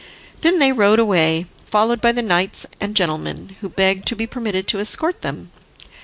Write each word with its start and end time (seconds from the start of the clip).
Then 0.41 0.57
they 0.57 0.71
rode 0.71 0.97
away, 0.97 1.45
followed 1.67 2.01
by 2.01 2.11
the 2.11 2.23
knights 2.23 2.65
and 2.79 2.95
gentlemen, 2.95 3.55
who 3.61 3.69
begged 3.69 4.07
to 4.07 4.15
be 4.15 4.25
permitted 4.25 4.67
to 4.69 4.79
escort 4.79 5.21
them. 5.21 5.51